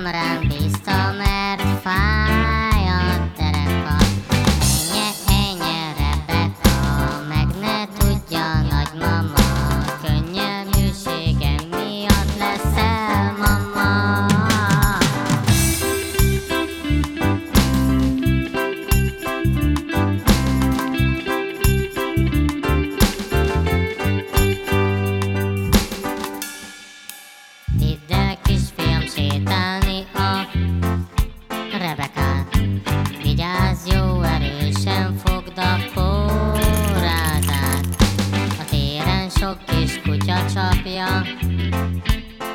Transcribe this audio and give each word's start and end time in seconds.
som 0.00 0.12
rabistone 0.12 1.39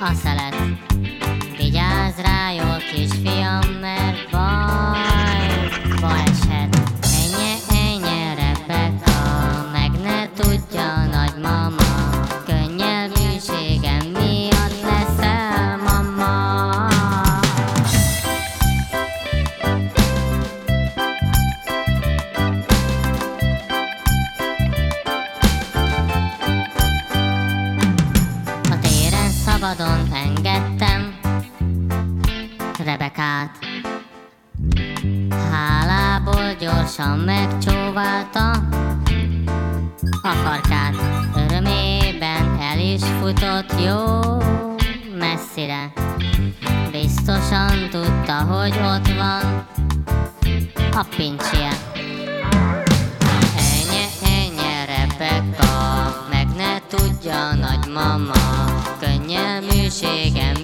A 0.02 0.14
szelet. 0.14 0.56
Vigyázz 1.58 2.17
rá, 2.17 2.52
jó 2.52 2.78
kisfiam, 2.92 3.64
mert 3.81 4.31
van 4.31 5.05
vadon 29.66 30.14
engedtem 30.14 31.20
Rebekát 32.84 33.50
Hálából 35.52 36.54
gyorsan 36.60 37.20
megcsóválta. 37.20 38.52
A 40.22 40.30
farkát 40.44 40.96
örömében 41.36 42.60
el 42.60 42.80
is 42.80 43.02
futott 43.04 43.81
jó 43.86 44.20
messzire. 45.18 45.94
Biztosan 46.92 47.90
tudta, 47.90 48.34
hogy 48.34 48.74
ott 48.84 49.08
van 49.08 49.68
a 50.92 51.06
pincsie. 51.18 51.94
Könnyelműségem 59.25 60.55